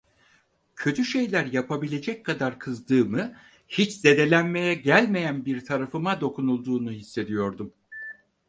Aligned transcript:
Kötü 0.75 1.05
şeyler 1.05 1.45
yapabilecek 1.45 2.25
kadar 2.25 2.59
kızdığımı, 2.59 3.35
hiç 3.67 3.91
zedelenmeye 3.93 4.73
gelmeyen 4.73 5.45
bir 5.45 5.65
tarafıma 5.65 6.21
dokunulduğunu 6.21 6.91
hissediyordum. 6.91 7.73